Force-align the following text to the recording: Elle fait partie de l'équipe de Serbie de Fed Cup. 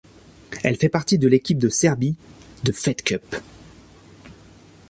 Elle 0.63 0.77
fait 0.77 0.89
partie 0.89 1.19
de 1.19 1.27
l'équipe 1.27 1.59
de 1.59 1.69
Serbie 1.69 2.15
de 2.63 2.71
Fed 2.71 3.03
Cup. 3.03 3.35